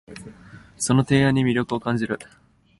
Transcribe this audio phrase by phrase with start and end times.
[0.79, 2.17] その提案に魅力を感じる